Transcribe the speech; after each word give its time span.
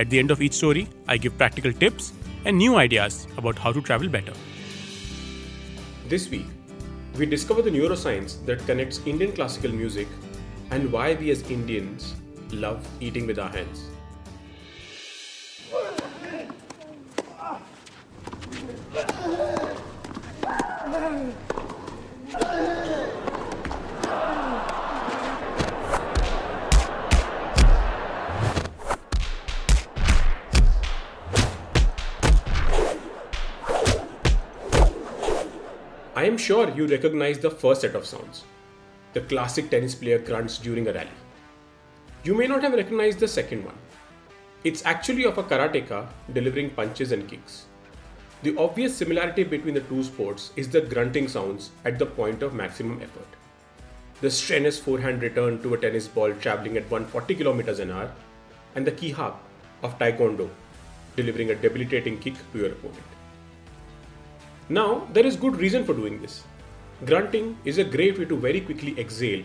At 0.00 0.08
the 0.08 0.18
end 0.18 0.30
of 0.30 0.40
each 0.40 0.54
story, 0.54 0.88
I 1.06 1.18
give 1.18 1.36
practical 1.36 1.74
tips 1.74 2.14
and 2.46 2.56
new 2.56 2.76
ideas 2.76 3.26
about 3.36 3.58
how 3.58 3.70
to 3.70 3.82
travel 3.82 4.08
better. 4.08 4.32
This 6.08 6.30
week, 6.30 6.46
we 7.18 7.26
discover 7.26 7.60
the 7.60 7.68
neuroscience 7.70 8.42
that 8.46 8.64
connects 8.64 9.00
Indian 9.04 9.32
classical 9.32 9.70
music 9.70 10.08
and 10.70 10.90
why 10.90 11.12
we 11.16 11.30
as 11.30 11.42
Indians 11.50 12.14
love 12.50 12.88
eating 12.98 13.26
with 13.26 13.38
our 13.38 13.50
hands. 13.50 13.90
I 36.20 36.24
am 36.24 36.36
sure 36.36 36.68
you 36.76 36.86
recognize 36.86 37.38
the 37.38 37.50
first 37.50 37.80
set 37.80 37.94
of 37.98 38.04
sounds 38.04 38.44
the 39.14 39.20
classic 39.28 39.70
tennis 39.70 39.94
player 39.94 40.18
grunts 40.18 40.58
during 40.58 40.86
a 40.86 40.92
rally. 40.92 41.20
You 42.24 42.34
may 42.34 42.46
not 42.46 42.62
have 42.62 42.74
recognized 42.74 43.20
the 43.20 43.28
second 43.34 43.64
one. 43.64 43.78
It's 44.62 44.84
actually 44.84 45.24
of 45.24 45.38
a 45.38 45.42
karateka 45.42 46.00
delivering 46.34 46.68
punches 46.70 47.12
and 47.12 47.26
kicks. 47.26 47.64
The 48.42 48.54
obvious 48.58 48.94
similarity 48.94 49.44
between 49.44 49.72
the 49.72 49.86
two 49.92 50.02
sports 50.04 50.52
is 50.56 50.68
the 50.68 50.82
grunting 50.82 51.26
sounds 51.26 51.70
at 51.86 51.98
the 51.98 52.10
point 52.18 52.42
of 52.42 52.52
maximum 52.52 53.00
effort. 53.00 53.38
The 54.20 54.30
strenuous 54.30 54.78
forehand 54.78 55.22
return 55.22 55.62
to 55.62 55.72
a 55.72 55.78
tennis 55.78 56.06
ball 56.06 56.34
traveling 56.34 56.76
at 56.76 56.90
140 56.90 57.34
km 57.34 57.78
an 57.78 57.92
hour, 57.92 58.12
and 58.74 58.86
the 58.86 58.92
kihap 58.92 59.36
of 59.82 59.98
taekwondo 59.98 60.50
delivering 61.16 61.50
a 61.50 61.54
debilitating 61.54 62.18
kick 62.18 62.34
to 62.52 62.58
your 62.58 62.72
opponent. 62.72 63.19
Now, 64.70 65.08
there 65.12 65.26
is 65.26 65.34
good 65.34 65.56
reason 65.56 65.84
for 65.84 65.94
doing 65.94 66.22
this. 66.22 66.44
Grunting 67.04 67.58
is 67.64 67.78
a 67.78 67.84
great 67.84 68.16
way 68.16 68.24
to 68.26 68.36
very 68.36 68.60
quickly 68.60 68.96
exhale, 69.00 69.42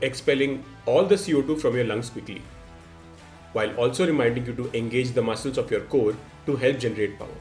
expelling 0.00 0.64
all 0.86 1.04
the 1.04 1.16
CO2 1.16 1.60
from 1.60 1.74
your 1.74 1.86
lungs 1.86 2.08
quickly, 2.08 2.40
while 3.52 3.74
also 3.74 4.06
reminding 4.06 4.46
you 4.46 4.54
to 4.54 4.70
engage 4.72 5.10
the 5.10 5.22
muscles 5.22 5.58
of 5.58 5.72
your 5.72 5.80
core 5.94 6.14
to 6.46 6.54
help 6.54 6.78
generate 6.78 7.18
power. 7.18 7.40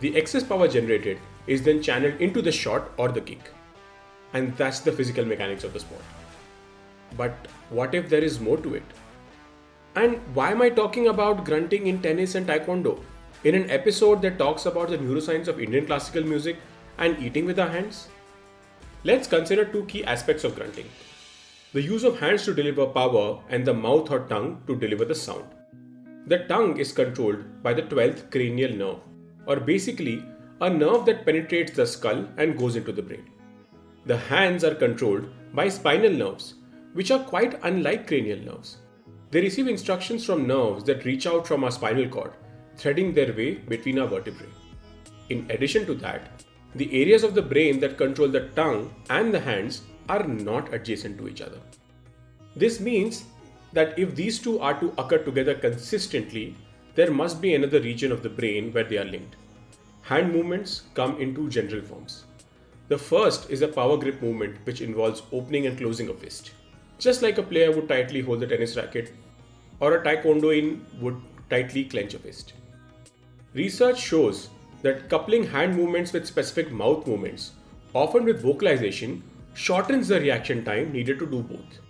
The 0.00 0.14
excess 0.14 0.44
power 0.44 0.68
generated 0.68 1.18
is 1.46 1.62
then 1.62 1.82
channeled 1.82 2.20
into 2.20 2.42
the 2.42 2.52
shot 2.52 2.90
or 2.98 3.08
the 3.08 3.22
kick. 3.22 3.50
And 4.34 4.54
that's 4.58 4.80
the 4.80 4.92
physical 4.92 5.24
mechanics 5.24 5.64
of 5.64 5.72
the 5.72 5.80
sport. 5.80 6.02
But 7.16 7.48
what 7.70 7.94
if 7.94 8.10
there 8.10 8.22
is 8.22 8.38
more 8.38 8.58
to 8.58 8.74
it? 8.74 8.82
And 9.94 10.20
why 10.34 10.50
am 10.50 10.60
I 10.60 10.68
talking 10.68 11.08
about 11.08 11.46
grunting 11.46 11.86
in 11.86 12.02
tennis 12.02 12.34
and 12.34 12.46
taekwondo? 12.46 13.00
In 13.44 13.54
an 13.56 13.70
episode 13.70 14.22
that 14.22 14.38
talks 14.38 14.66
about 14.66 14.88
the 14.88 14.98
neuroscience 14.98 15.48
of 15.48 15.60
Indian 15.60 15.86
classical 15.86 16.22
music 16.22 16.56
and 16.98 17.18
eating 17.18 17.44
with 17.44 17.58
our 17.58 17.68
hands? 17.68 18.08
Let's 19.04 19.26
consider 19.26 19.64
two 19.64 19.84
key 19.86 20.04
aspects 20.04 20.44
of 20.44 20.54
grunting 20.54 20.88
the 21.72 21.82
use 21.82 22.04
of 22.04 22.20
hands 22.20 22.44
to 22.44 22.52
deliver 22.52 22.84
power 22.86 23.40
and 23.48 23.64
the 23.64 23.72
mouth 23.72 24.10
or 24.10 24.20
tongue 24.28 24.62
to 24.66 24.76
deliver 24.76 25.06
the 25.06 25.14
sound. 25.14 25.46
The 26.26 26.40
tongue 26.40 26.76
is 26.76 26.92
controlled 26.92 27.62
by 27.62 27.72
the 27.72 27.82
12th 27.82 28.30
cranial 28.30 28.76
nerve, 28.76 28.98
or 29.46 29.56
basically 29.56 30.22
a 30.60 30.68
nerve 30.68 31.06
that 31.06 31.24
penetrates 31.24 31.72
the 31.72 31.86
skull 31.86 32.28
and 32.36 32.58
goes 32.58 32.76
into 32.76 32.92
the 32.92 33.00
brain. 33.00 33.24
The 34.04 34.18
hands 34.18 34.64
are 34.64 34.74
controlled 34.74 35.30
by 35.54 35.70
spinal 35.70 36.12
nerves, 36.12 36.54
which 36.92 37.10
are 37.10 37.24
quite 37.24 37.58
unlike 37.62 38.06
cranial 38.06 38.40
nerves. 38.40 38.76
They 39.30 39.40
receive 39.40 39.66
instructions 39.66 40.26
from 40.26 40.46
nerves 40.46 40.84
that 40.84 41.06
reach 41.06 41.26
out 41.26 41.46
from 41.46 41.64
our 41.64 41.70
spinal 41.70 42.06
cord 42.06 42.34
threading 42.76 43.12
their 43.12 43.32
way 43.32 43.54
between 43.54 43.98
our 43.98 44.06
vertebrae. 44.06 44.48
In 45.28 45.46
addition 45.50 45.86
to 45.86 45.94
that, 45.94 46.44
the 46.74 47.02
areas 47.02 47.22
of 47.22 47.34
the 47.34 47.42
brain 47.42 47.80
that 47.80 47.98
control 47.98 48.28
the 48.28 48.48
tongue 48.50 48.94
and 49.10 49.32
the 49.32 49.40
hands 49.40 49.82
are 50.08 50.24
not 50.24 50.72
adjacent 50.72 51.18
to 51.18 51.28
each 51.28 51.40
other. 51.40 51.60
This 52.56 52.80
means 52.80 53.24
that 53.72 53.98
if 53.98 54.14
these 54.14 54.38
two 54.38 54.58
are 54.60 54.78
to 54.80 54.92
occur 54.98 55.18
together 55.18 55.54
consistently, 55.54 56.54
there 56.94 57.10
must 57.10 57.40
be 57.40 57.54
another 57.54 57.80
region 57.80 58.12
of 58.12 58.22
the 58.22 58.28
brain 58.28 58.72
where 58.72 58.84
they 58.84 58.98
are 58.98 59.04
linked. 59.04 59.36
Hand 60.02 60.32
movements 60.32 60.82
come 60.94 61.20
in 61.20 61.34
two 61.34 61.48
general 61.48 61.82
forms. 61.82 62.24
The 62.88 62.98
first 62.98 63.48
is 63.48 63.62
a 63.62 63.68
power 63.68 63.96
grip 63.96 64.20
movement 64.20 64.56
which 64.64 64.80
involves 64.80 65.22
opening 65.32 65.66
and 65.66 65.78
closing 65.78 66.10
a 66.10 66.14
fist. 66.14 66.50
Just 66.98 67.22
like 67.22 67.38
a 67.38 67.42
player 67.42 67.72
would 67.72 67.88
tightly 67.88 68.20
hold 68.20 68.40
the 68.40 68.46
tennis 68.46 68.76
racket, 68.76 69.14
or 69.80 69.96
a 69.96 70.04
taekwondoin 70.04 70.80
would 71.00 71.16
tightly 71.48 71.84
clench 71.84 72.14
a 72.14 72.18
fist. 72.18 72.52
Research 73.54 74.00
shows 74.00 74.48
that 74.80 75.10
coupling 75.10 75.44
hand 75.44 75.76
movements 75.76 76.14
with 76.14 76.26
specific 76.26 76.72
mouth 76.72 77.06
movements, 77.06 77.52
often 77.92 78.24
with 78.24 78.40
vocalization, 78.40 79.22
shortens 79.52 80.08
the 80.08 80.18
reaction 80.18 80.64
time 80.64 80.90
needed 80.90 81.18
to 81.18 81.26
do 81.26 81.42
both. 81.42 81.80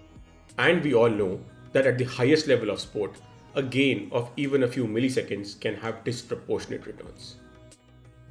And 0.59 0.83
we 0.83 0.93
all 0.93 1.09
know 1.09 1.41
that 1.73 1.87
at 1.87 1.99
the 1.99 2.05
highest 2.05 2.49
level 2.49 2.71
of 2.71 2.81
sport, 2.81 3.13
a 3.55 3.63
gain 3.63 4.09
of 4.11 4.31
even 4.37 4.65
a 4.65 4.69
few 4.69 4.87
milliseconds 4.87 5.61
can 5.61 5.77
have 5.77 6.03
disproportionate 6.03 6.85
returns. 6.85 7.37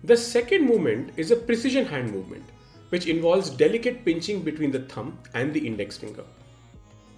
The 0.03 0.17
second 0.17 0.65
movement 0.65 1.13
is 1.15 1.31
a 1.31 1.37
precision 1.37 1.85
hand 1.85 2.11
movement, 2.11 2.43
which 2.89 3.07
involves 3.07 3.49
delicate 3.49 4.03
pinching 4.03 4.41
between 4.41 4.71
the 4.71 4.81
thumb 4.81 5.17
and 5.33 5.53
the 5.53 5.65
index 5.65 5.95
finger. 5.95 6.25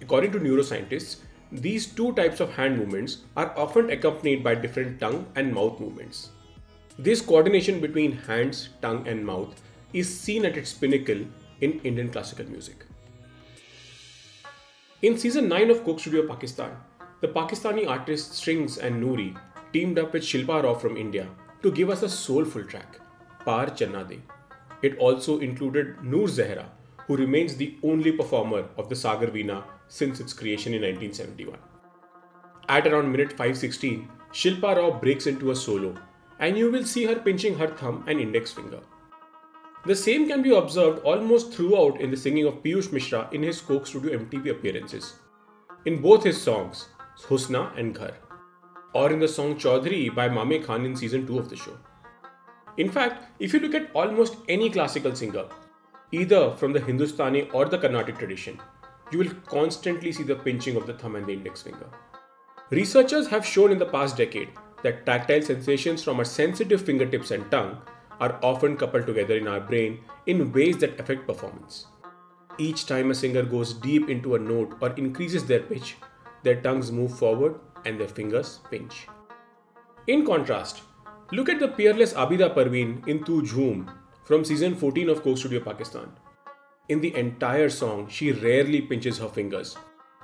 According 0.00 0.30
to 0.32 0.38
neuroscientists, 0.38 1.16
these 1.54 1.86
two 1.86 2.12
types 2.14 2.40
of 2.40 2.52
hand 2.54 2.76
movements 2.76 3.18
are 3.36 3.56
often 3.56 3.90
accompanied 3.90 4.42
by 4.42 4.54
different 4.56 4.98
tongue 4.98 5.24
and 5.36 5.54
mouth 5.54 5.78
movements. 5.78 6.30
This 6.98 7.20
coordination 7.20 7.80
between 7.80 8.12
hands, 8.12 8.70
tongue, 8.82 9.06
and 9.06 9.24
mouth 9.24 9.62
is 9.92 10.08
seen 10.20 10.44
at 10.44 10.56
its 10.56 10.72
pinnacle 10.72 11.24
in 11.60 11.80
Indian 11.80 12.10
classical 12.10 12.46
music. 12.46 12.84
In 15.02 15.16
season 15.16 15.48
9 15.48 15.70
of 15.70 15.84
Coke 15.84 16.00
Studio 16.00 16.26
Pakistan, 16.26 16.76
the 17.20 17.28
Pakistani 17.28 17.88
artists 17.88 18.38
Strings 18.38 18.78
and 18.78 19.02
Noori 19.02 19.36
teamed 19.72 19.98
up 19.98 20.12
with 20.12 20.24
Shilpa 20.24 20.64
Rao 20.64 20.74
from 20.74 20.96
India 20.96 21.28
to 21.62 21.70
give 21.70 21.88
us 21.88 22.02
a 22.02 22.08
soulful 22.08 22.64
track, 22.64 22.98
Paar 23.44 23.70
Channa 23.70 24.04
De. 24.04 24.20
It 24.82 24.98
also 24.98 25.38
included 25.38 26.02
Noor 26.02 26.26
Zehra, 26.26 26.66
who 27.06 27.16
remains 27.16 27.56
the 27.56 27.76
only 27.82 28.12
performer 28.12 28.64
of 28.76 28.88
the 28.88 28.96
Sagar 28.96 29.28
Veena 29.28 29.62
since 29.88 30.20
its 30.20 30.32
creation 30.32 30.74
in 30.74 30.82
1971. 30.82 31.58
At 32.68 32.86
around 32.86 33.12
minute 33.12 33.30
516, 33.30 34.08
Shilpa 34.32 34.76
Rao 34.76 34.90
breaks 34.90 35.26
into 35.26 35.50
a 35.50 35.56
solo, 35.56 35.94
and 36.40 36.58
you 36.58 36.70
will 36.70 36.84
see 36.84 37.04
her 37.04 37.16
pinching 37.16 37.56
her 37.58 37.68
thumb 37.68 38.04
and 38.06 38.20
index 38.20 38.52
finger. 38.52 38.80
The 39.86 39.94
same 39.94 40.26
can 40.26 40.42
be 40.42 40.54
observed 40.54 41.00
almost 41.04 41.52
throughout 41.52 42.00
in 42.00 42.10
the 42.10 42.16
singing 42.16 42.46
of 42.46 42.62
Piyush 42.62 42.90
Mishra 42.90 43.28
in 43.32 43.42
his 43.42 43.60
Coke 43.60 43.86
Studio 43.86 44.18
MTV 44.18 44.50
appearances. 44.50 45.14
In 45.84 46.00
both 46.00 46.24
his 46.24 46.40
songs, 46.40 46.88
Husna 47.28 47.78
and 47.78 47.94
Ghar, 47.94 48.14
or 48.94 49.12
in 49.12 49.18
the 49.18 49.28
song 49.28 49.56
Choudhary 49.56 50.14
by 50.14 50.28
Mame 50.28 50.64
Khan 50.64 50.86
in 50.86 50.96
season 50.96 51.26
2 51.26 51.38
of 51.38 51.50
the 51.50 51.56
show. 51.56 51.76
In 52.78 52.90
fact, 52.90 53.24
if 53.38 53.52
you 53.52 53.60
look 53.60 53.74
at 53.74 53.90
almost 53.92 54.36
any 54.48 54.70
classical 54.70 55.14
singer, 55.14 55.44
either 56.12 56.56
from 56.56 56.72
the 56.72 56.80
Hindustani 56.80 57.50
or 57.52 57.66
the 57.66 57.78
Carnatic 57.78 58.18
tradition, 58.18 58.58
you 59.10 59.18
will 59.18 59.34
constantly 59.46 60.12
see 60.12 60.22
the 60.22 60.36
pinching 60.36 60.76
of 60.76 60.86
the 60.86 60.94
thumb 60.94 61.16
and 61.16 61.26
the 61.26 61.32
index 61.32 61.62
finger. 61.62 61.88
Researchers 62.70 63.28
have 63.28 63.46
shown 63.46 63.70
in 63.70 63.78
the 63.78 63.86
past 63.86 64.16
decade 64.16 64.48
that 64.82 65.06
tactile 65.06 65.42
sensations 65.42 66.02
from 66.02 66.18
our 66.18 66.24
sensitive 66.24 66.82
fingertips 66.82 67.30
and 67.30 67.50
tongue 67.50 67.78
are 68.20 68.38
often 68.42 68.76
coupled 68.76 69.06
together 69.06 69.36
in 69.36 69.48
our 69.48 69.60
brain 69.60 70.00
in 70.26 70.52
ways 70.52 70.78
that 70.78 70.98
affect 71.00 71.26
performance. 71.26 71.86
Each 72.58 72.86
time 72.86 73.10
a 73.10 73.14
singer 73.14 73.42
goes 73.42 73.74
deep 73.74 74.08
into 74.08 74.34
a 74.34 74.38
note 74.38 74.76
or 74.80 74.90
increases 74.92 75.44
their 75.44 75.60
pitch, 75.60 75.96
their 76.42 76.60
tongues 76.60 76.92
move 76.92 77.18
forward 77.18 77.58
and 77.84 77.98
their 77.98 78.08
fingers 78.08 78.60
pinch. 78.70 79.08
In 80.06 80.24
contrast, 80.24 80.82
look 81.32 81.48
at 81.48 81.58
the 81.58 81.68
peerless 81.68 82.12
Abida 82.12 82.54
Parveen 82.54 83.06
in 83.08 83.24
Tu 83.24 83.42
Jhoom 83.42 83.92
from 84.24 84.44
season 84.44 84.74
14 84.74 85.08
of 85.08 85.22
Coke 85.22 85.38
Studio 85.38 85.60
Pakistan. 85.60 86.10
In 86.88 87.00
the 87.00 87.14
entire 87.16 87.70
song, 87.70 88.08
she 88.08 88.32
rarely 88.32 88.82
pinches 88.82 89.18
her 89.18 89.28
fingers, 89.28 89.76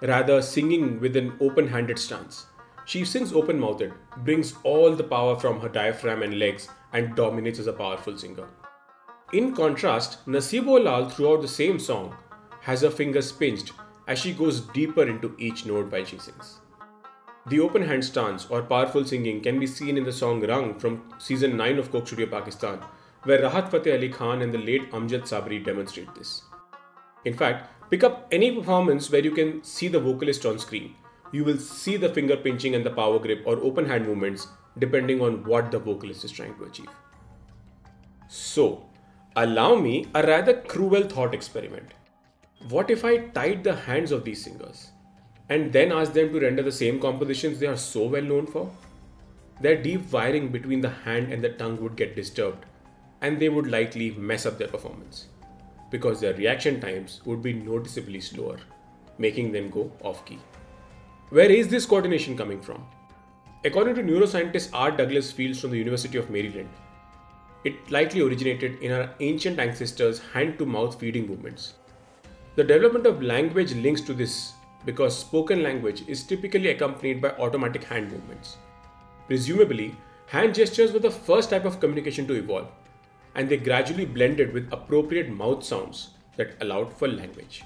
rather, 0.02 0.42
singing 0.42 1.00
with 1.00 1.16
an 1.16 1.32
open 1.40 1.68
handed 1.68 1.98
stance, 1.98 2.46
she 2.90 3.04
sings 3.04 3.32
open 3.32 3.60
mouthed, 3.60 3.92
brings 4.24 4.54
all 4.64 4.96
the 4.96 5.04
power 5.04 5.38
from 5.38 5.60
her 5.60 5.68
diaphragm 5.68 6.24
and 6.24 6.40
legs, 6.40 6.68
and 6.92 7.14
dominates 7.14 7.60
as 7.60 7.68
a 7.68 7.72
powerful 7.72 8.16
singer. 8.18 8.48
In 9.32 9.54
contrast, 9.54 10.26
Naseebo 10.26 10.82
Lal 10.82 11.08
throughout 11.08 11.40
the 11.40 11.46
same 11.46 11.78
song 11.78 12.16
has 12.62 12.80
her 12.80 12.90
fingers 12.90 13.30
pinched 13.30 13.72
as 14.08 14.18
she 14.18 14.32
goes 14.32 14.60
deeper 14.60 15.04
into 15.04 15.36
each 15.38 15.66
note 15.66 15.92
while 15.92 16.04
she 16.04 16.18
sings. 16.18 16.58
The 17.46 17.60
open 17.60 17.82
hand 17.82 18.04
stance 18.04 18.46
or 18.50 18.62
powerful 18.62 19.04
singing 19.04 19.40
can 19.40 19.60
be 19.60 19.68
seen 19.68 19.96
in 19.96 20.02
the 20.02 20.12
song 20.12 20.44
Rang 20.44 20.76
from 20.78 21.14
season 21.18 21.56
9 21.56 21.78
of 21.78 21.92
Coke 21.92 22.08
Studio 22.08 22.26
Pakistan, 22.26 22.80
where 23.22 23.40
Rahat 23.40 23.70
Fateh 23.70 23.94
Ali 23.94 24.08
Khan 24.08 24.42
and 24.42 24.52
the 24.52 24.58
late 24.58 24.90
Amjad 24.90 25.28
Sabri 25.28 25.64
demonstrate 25.64 26.12
this. 26.16 26.42
In 27.24 27.34
fact, 27.34 27.90
pick 27.90 28.02
up 28.02 28.26
any 28.32 28.50
performance 28.52 29.10
where 29.10 29.22
you 29.22 29.32
can 29.32 29.62
see 29.62 29.88
the 29.88 30.00
vocalist 30.00 30.46
on 30.46 30.58
screen. 30.58 30.94
You 31.32 31.44
will 31.44 31.58
see 31.58 31.96
the 31.96 32.08
finger 32.08 32.36
pinching 32.36 32.74
and 32.74 32.84
the 32.84 32.90
power 32.90 33.18
grip 33.18 33.42
or 33.46 33.58
open 33.58 33.86
hand 33.86 34.06
movements 34.06 34.48
depending 34.78 35.20
on 35.20 35.44
what 35.44 35.70
the 35.70 35.78
vocalist 35.78 36.24
is 36.24 36.32
trying 36.32 36.54
to 36.56 36.64
achieve. 36.64 36.88
So, 38.28 38.86
allow 39.36 39.74
me 39.74 40.06
a 40.14 40.26
rather 40.26 40.54
cruel 40.62 41.02
thought 41.02 41.34
experiment. 41.34 41.92
What 42.68 42.90
if 42.90 43.04
I 43.04 43.18
tied 43.28 43.64
the 43.64 43.74
hands 43.74 44.12
of 44.12 44.24
these 44.24 44.44
singers 44.44 44.90
and 45.48 45.72
then 45.72 45.92
asked 45.92 46.14
them 46.14 46.32
to 46.32 46.40
render 46.40 46.62
the 46.62 46.72
same 46.72 47.00
compositions 47.00 47.58
they 47.58 47.66
are 47.66 47.76
so 47.76 48.06
well 48.06 48.22
known 48.22 48.46
for? 48.46 48.70
Their 49.60 49.82
deep 49.82 50.10
wiring 50.10 50.48
between 50.48 50.80
the 50.80 50.90
hand 50.90 51.32
and 51.32 51.44
the 51.44 51.50
tongue 51.50 51.80
would 51.82 51.96
get 51.96 52.16
disturbed 52.16 52.64
and 53.20 53.38
they 53.38 53.50
would 53.50 53.66
likely 53.66 54.12
mess 54.12 54.46
up 54.46 54.56
their 54.56 54.68
performance 54.68 55.26
because 55.90 56.20
their 56.20 56.34
reaction 56.34 56.80
times 56.80 57.20
would 57.24 57.42
be 57.42 57.52
noticeably 57.52 58.20
slower, 58.20 58.58
making 59.18 59.52
them 59.52 59.70
go 59.70 59.90
off 60.02 60.24
key. 60.24 60.38
Where 61.30 61.50
is 61.50 61.68
this 61.68 61.86
coordination 61.86 62.36
coming 62.36 62.60
from? 62.60 62.86
According 63.64 63.94
to 63.96 64.02
neuroscientist 64.02 64.70
R. 64.72 64.90
Douglas 64.90 65.30
Fields 65.30 65.60
from 65.60 65.70
the 65.70 65.78
University 65.78 66.18
of 66.18 66.30
Maryland, 66.30 66.68
it 67.64 67.90
likely 67.90 68.22
originated 68.22 68.82
in 68.82 68.90
our 68.90 69.10
ancient 69.20 69.58
ancestors' 69.58 70.20
hand 70.32 70.58
to 70.58 70.64
mouth 70.64 70.98
feeding 70.98 71.26
movements. 71.26 71.74
The 72.56 72.64
development 72.64 73.06
of 73.06 73.22
language 73.22 73.74
links 73.74 74.00
to 74.02 74.14
this 74.14 74.54
because 74.86 75.16
spoken 75.16 75.62
language 75.62 76.02
is 76.08 76.22
typically 76.22 76.70
accompanied 76.70 77.20
by 77.20 77.30
automatic 77.32 77.84
hand 77.84 78.10
movements. 78.10 78.56
Presumably, 79.26 79.94
hand 80.26 80.54
gestures 80.54 80.92
were 80.92 80.98
the 81.00 81.10
first 81.10 81.50
type 81.50 81.64
of 81.64 81.80
communication 81.80 82.26
to 82.28 82.34
evolve, 82.34 82.68
and 83.34 83.48
they 83.48 83.56
gradually 83.56 84.04
blended 84.04 84.52
with 84.52 84.72
appropriate 84.72 85.30
mouth 85.30 85.64
sounds 85.64 86.10
that 86.36 86.56
allowed 86.60 86.92
for 86.92 87.08
language. 87.08 87.62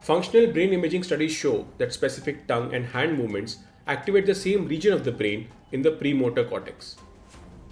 Functional 0.00 0.52
brain 0.52 0.72
imaging 0.72 1.02
studies 1.02 1.32
show 1.32 1.66
that 1.78 1.92
specific 1.92 2.46
tongue 2.46 2.74
and 2.74 2.86
hand 2.86 3.18
movements 3.18 3.58
activate 3.86 4.26
the 4.26 4.34
same 4.34 4.66
region 4.66 4.92
of 4.92 5.04
the 5.04 5.12
brain 5.12 5.48
in 5.72 5.82
the 5.82 5.90
premotor 5.90 6.44
cortex. 6.44 6.96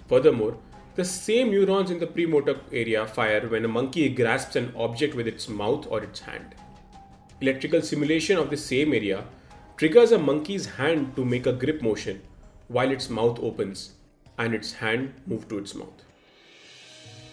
Furthermore, 0.07 0.57
the 0.95 1.05
same 1.05 1.51
neurons 1.51 1.91
in 1.91 1.99
the 1.99 2.07
premotor 2.07 2.59
area 2.71 3.05
fire 3.05 3.47
when 3.47 3.65
a 3.65 3.67
monkey 3.67 4.09
grasps 4.09 4.55
an 4.55 4.73
object 4.75 5.13
with 5.13 5.27
its 5.27 5.47
mouth 5.47 5.85
or 5.89 6.03
its 6.03 6.19
hand. 6.19 6.55
Electrical 7.39 7.81
stimulation 7.81 8.37
of 8.37 8.49
the 8.49 8.57
same 8.57 8.93
area 8.93 9.23
triggers 9.77 10.11
a 10.11 10.17
monkey's 10.17 10.65
hand 10.65 11.15
to 11.15 11.23
make 11.23 11.45
a 11.45 11.53
grip 11.53 11.83
motion 11.83 12.21
while 12.67 12.89
its 12.89 13.11
mouth 13.11 13.37
opens 13.41 13.93
and 14.39 14.55
its 14.55 14.73
hand 14.73 15.13
moves 15.27 15.45
to 15.45 15.59
its 15.59 15.75
mouth. 15.75 16.06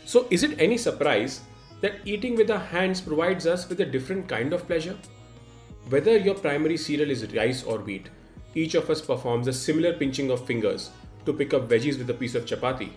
So, 0.04 0.26
is 0.30 0.42
it 0.42 0.60
any 0.60 0.76
surprise 0.76 1.40
that 1.80 2.00
eating 2.04 2.36
with 2.36 2.50
our 2.50 2.58
hands 2.58 3.00
provides 3.00 3.46
us 3.46 3.68
with 3.68 3.80
a 3.80 3.86
different 3.86 4.28
kind 4.28 4.52
of 4.52 4.66
pleasure? 4.66 4.96
Whether 5.88 6.16
your 6.18 6.34
primary 6.34 6.76
cereal 6.76 7.10
is 7.10 7.26
rice 7.34 7.62
or 7.62 7.78
wheat, 7.78 8.08
each 8.54 8.74
of 8.74 8.88
us 8.90 9.00
performs 9.00 9.48
a 9.48 9.52
similar 9.52 9.92
pinching 9.92 10.30
of 10.30 10.46
fingers 10.46 10.90
to 11.26 11.32
pick 11.32 11.54
up 11.54 11.68
veggies 11.68 11.98
with 11.98 12.10
a 12.10 12.14
piece 12.14 12.34
of 12.34 12.44
chapati, 12.44 12.90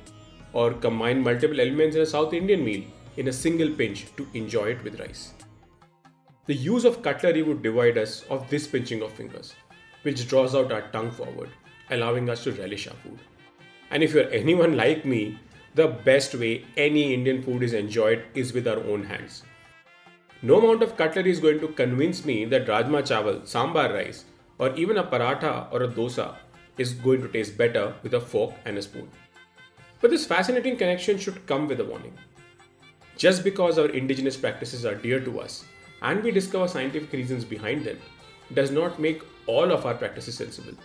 or 0.54 0.74
combine 0.74 1.24
multiple 1.24 1.60
elements 1.60 1.96
in 1.96 2.02
a 2.02 2.06
South 2.06 2.34
Indian 2.34 2.64
meal 2.64 2.84
in 3.18 3.28
a 3.30 3.34
single 3.34 3.70
pinch 3.70 4.06
to 4.16 4.28
enjoy 4.34 4.68
it 4.72 4.84
with 4.84 5.00
rice. 5.00 5.34
The 6.46 6.54
use 6.54 6.86
of 6.86 7.02
cutlery 7.02 7.42
would 7.42 7.62
divide 7.62 7.98
us 7.98 8.24
of 8.30 8.50
this 8.50 8.68
pinching 8.68 9.02
of 9.02 9.12
fingers, 9.12 9.56
which 10.04 10.28
draws 10.28 10.56
out 10.56 10.72
our 10.72 10.90
tongue 10.92 11.12
forward, 11.12 11.50
allowing 11.90 12.30
us 12.30 12.44
to 12.44 12.52
relish 12.54 12.88
our 12.88 12.94
food. 12.96 13.20
And 13.92 14.04
if 14.04 14.14
you're 14.14 14.30
anyone 14.32 14.78
like 14.78 15.04
me, 15.04 15.40
the 15.78 15.88
best 16.06 16.34
way 16.34 16.66
any 16.76 17.14
Indian 17.14 17.42
food 17.44 17.62
is 17.62 17.74
enjoyed 17.74 18.24
is 18.34 18.52
with 18.52 18.68
our 18.68 18.80
own 18.92 19.04
hands. 19.04 19.44
No 20.42 20.58
amount 20.60 20.82
of 20.82 20.98
cutlery 20.98 21.30
is 21.30 21.40
going 21.40 21.60
to 21.60 21.68
convince 21.68 22.26
me 22.26 22.46
that 22.46 22.66
rajma 22.66 23.02
chawal, 23.10 23.42
sambar 23.52 23.94
rice, 23.94 24.26
or 24.58 24.76
even 24.76 24.98
a 24.98 25.04
paratha 25.04 25.72
or 25.72 25.84
a 25.84 25.88
dosa 25.88 26.36
is 26.80 26.94
going 26.94 27.22
to 27.22 27.28
taste 27.28 27.58
better 27.60 27.94
with 28.02 28.16
a 28.16 28.20
fork 28.20 28.56
and 28.66 28.78
a 28.78 28.82
spoon. 28.82 29.08
But 30.02 30.10
this 30.10 30.26
fascinating 30.26 30.78
connection 30.78 31.20
should 31.20 31.46
come 31.46 31.68
with 31.68 31.80
a 31.80 31.86
warning. 31.86 32.18
Just 33.16 33.44
because 33.44 33.78
our 33.78 33.90
indigenous 33.90 34.36
practices 34.36 34.84
are 34.84 34.96
dear 34.96 35.20
to 35.20 35.40
us 35.40 35.64
and 36.02 36.24
we 36.24 36.32
discover 36.32 36.68
scientific 36.68 37.12
reasons 37.14 37.46
behind 37.46 37.86
them 37.86 38.00
does 38.54 38.72
not 38.72 39.00
make 39.00 39.22
all 39.46 39.72
of 39.72 39.86
our 39.86 39.96
practices 39.96 40.36
sensible. 40.36 40.78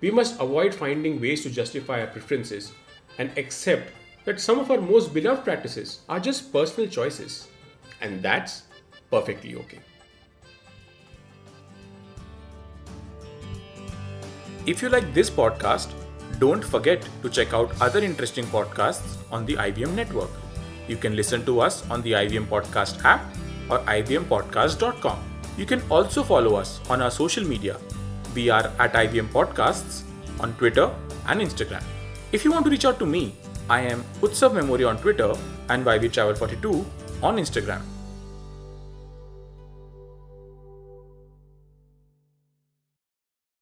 We 0.00 0.10
must 0.10 0.40
avoid 0.40 0.74
finding 0.74 1.20
ways 1.20 1.42
to 1.42 1.50
justify 1.50 2.00
our 2.00 2.06
preferences 2.06 2.72
and 3.18 3.36
accept 3.36 3.92
that 4.24 4.40
some 4.40 4.58
of 4.58 4.70
our 4.70 4.80
most 4.80 5.14
beloved 5.14 5.44
practices 5.44 6.00
are 6.08 6.20
just 6.20 6.52
personal 6.52 6.88
choices, 6.88 7.48
and 8.00 8.22
that's 8.22 8.64
perfectly 9.10 9.56
okay. 9.56 9.80
If 14.66 14.82
you 14.82 14.88
like 14.88 15.14
this 15.14 15.30
podcast, 15.30 15.90
don't 16.38 16.62
forget 16.62 17.06
to 17.22 17.30
check 17.30 17.54
out 17.54 17.72
other 17.80 18.00
interesting 18.00 18.44
podcasts 18.46 19.16
on 19.32 19.46
the 19.46 19.54
IVM 19.54 19.94
network. 19.94 20.30
You 20.86 20.96
can 20.96 21.16
listen 21.16 21.44
to 21.46 21.60
us 21.60 21.88
on 21.90 22.02
the 22.02 22.12
IVM 22.12 22.46
Podcast 22.46 23.04
app 23.04 23.24
or 23.70 23.78
ivmpodcast.com. 23.80 25.18
You 25.56 25.66
can 25.66 25.82
also 25.90 26.22
follow 26.22 26.56
us 26.56 26.80
on 26.88 27.02
our 27.02 27.10
social 27.10 27.44
media. 27.44 27.76
We 28.34 28.48
are 28.50 28.70
at 28.78 28.92
IVM 28.92 29.28
Podcasts 29.28 30.02
on 30.40 30.54
Twitter 30.54 30.90
and 31.26 31.40
Instagram. 31.40 31.82
If 32.32 32.44
you 32.44 32.52
want 32.52 32.64
to 32.64 32.70
reach 32.70 32.84
out 32.84 32.98
to 32.98 33.06
me, 33.06 33.34
I 33.70 33.82
am 33.82 34.02
Utsav 34.20 34.52
Mamoria 34.52 34.88
on 34.88 34.98
Twitter 34.98 35.32
and 35.68 35.86
YV 35.86 36.12
Travel 36.12 36.34
42 36.34 36.84
on 37.22 37.36
Instagram. 37.36 37.82